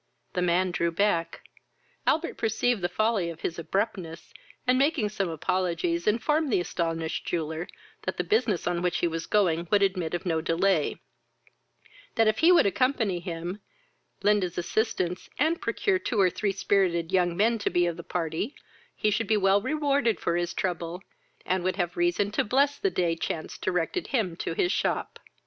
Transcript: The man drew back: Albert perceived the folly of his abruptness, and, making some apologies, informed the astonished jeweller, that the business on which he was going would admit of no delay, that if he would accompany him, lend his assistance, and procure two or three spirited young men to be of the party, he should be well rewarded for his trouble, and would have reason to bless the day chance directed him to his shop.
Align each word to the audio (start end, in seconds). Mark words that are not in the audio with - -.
The 0.33 0.41
man 0.41 0.71
drew 0.71 0.89
back: 0.91 1.41
Albert 2.07 2.35
perceived 2.35 2.81
the 2.81 2.89
folly 2.89 3.29
of 3.29 3.41
his 3.41 3.59
abruptness, 3.59 4.33
and, 4.65 4.75
making 4.79 5.09
some 5.09 5.29
apologies, 5.29 6.07
informed 6.07 6.51
the 6.51 6.59
astonished 6.59 7.23
jeweller, 7.27 7.67
that 8.05 8.17
the 8.17 8.23
business 8.23 8.65
on 8.65 8.81
which 8.81 8.97
he 8.97 9.07
was 9.07 9.27
going 9.27 9.67
would 9.69 9.83
admit 9.83 10.15
of 10.15 10.25
no 10.25 10.41
delay, 10.41 10.97
that 12.15 12.27
if 12.27 12.39
he 12.39 12.51
would 12.51 12.65
accompany 12.65 13.19
him, 13.19 13.61
lend 14.23 14.41
his 14.41 14.57
assistance, 14.57 15.29
and 15.37 15.61
procure 15.61 15.99
two 15.99 16.19
or 16.19 16.31
three 16.31 16.51
spirited 16.51 17.11
young 17.11 17.37
men 17.37 17.59
to 17.59 17.69
be 17.69 17.85
of 17.85 17.95
the 17.95 18.01
party, 18.01 18.55
he 18.95 19.11
should 19.11 19.27
be 19.27 19.37
well 19.37 19.61
rewarded 19.61 20.19
for 20.19 20.35
his 20.35 20.55
trouble, 20.55 21.03
and 21.45 21.63
would 21.63 21.75
have 21.75 21.95
reason 21.95 22.31
to 22.31 22.43
bless 22.43 22.79
the 22.79 22.89
day 22.89 23.15
chance 23.15 23.55
directed 23.55 24.07
him 24.07 24.35
to 24.35 24.53
his 24.55 24.71
shop. 24.71 25.19